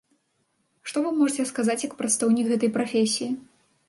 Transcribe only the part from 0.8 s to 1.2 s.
Што вы